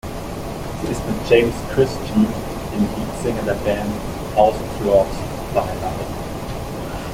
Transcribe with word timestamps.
Sie 0.81 0.91
ist 0.91 1.01
mit 1.07 1.29
James 1.29 1.53
Christian, 1.75 2.25
dem 2.25 2.87
Leadsänger 3.05 3.43
der 3.43 3.53
Band 3.53 3.91
House 4.35 4.55
of 4.55 4.85
Lords, 4.87 5.15
verheiratet. 5.53 6.07